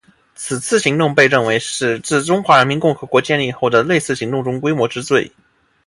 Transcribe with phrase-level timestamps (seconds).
[0.33, 5.31] 此次行动被认为是自中华人民共和国建立后的类似行动中规模之最。